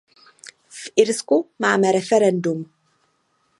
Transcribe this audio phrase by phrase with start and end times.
[0.69, 2.65] V Irsku máme referendum.